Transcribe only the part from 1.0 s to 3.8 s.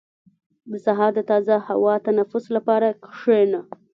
د تازه هوا تنفس لپاره کښېنه.